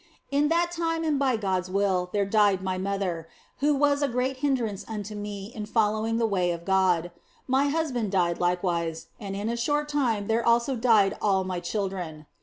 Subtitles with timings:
[0.31, 4.07] In that time and by God s will there died my mother, who was a
[4.07, 7.11] great hindrance unto me in following the way of God;
[7.47, 11.87] my husband died likewise, and in a short time there also died all my chil
[11.87, 12.25] dren.